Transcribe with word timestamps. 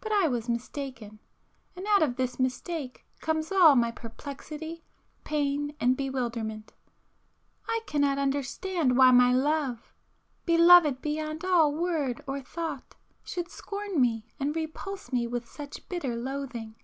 But 0.00 0.10
I 0.10 0.26
was 0.26 0.48
mistaken,—and 0.48 1.86
out 1.86 2.02
of 2.02 2.16
this 2.16 2.40
mistake 2.40 3.04
comes 3.20 3.52
all 3.52 3.76
my 3.76 3.90
perplexity, 3.90 4.82
pain 5.22 5.76
and 5.78 5.98
bewilderment 5.98 6.72
I 7.68 7.80
cannot 7.86 8.16
understand 8.16 8.88
[p 8.92 8.94
416] 8.94 8.96
why 8.96 9.10
my 9.10 9.34
love,—beloved 9.34 11.02
beyond 11.02 11.44
all 11.44 11.74
word 11.74 12.22
or 12.26 12.40
thought,—should 12.40 13.50
scorn 13.50 14.00
me 14.00 14.24
and 14.40 14.56
repulse 14.56 15.12
me 15.12 15.26
with 15.26 15.46
such 15.46 15.86
bitter 15.90 16.16
loathing! 16.16 16.76